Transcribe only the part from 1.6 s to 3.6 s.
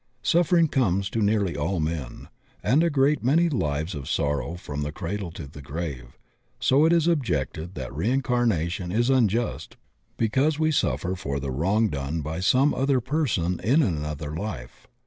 men, and a great many live